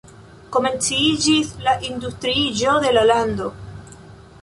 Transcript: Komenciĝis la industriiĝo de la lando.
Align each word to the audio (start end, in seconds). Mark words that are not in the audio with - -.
Komenciĝis 0.55 1.53
la 1.67 1.77
industriiĝo 1.91 2.77
de 2.87 2.99
la 2.99 3.09
lando. 3.15 3.55